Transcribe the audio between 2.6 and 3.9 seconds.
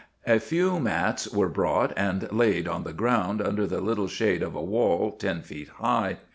on the ground, under the